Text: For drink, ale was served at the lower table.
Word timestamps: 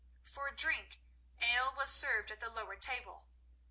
For 0.23 0.49
drink, 0.49 0.99
ale 1.41 1.73
was 1.77 1.91
served 1.91 2.31
at 2.31 2.39
the 2.39 2.49
lower 2.49 2.75
table. 2.75 3.27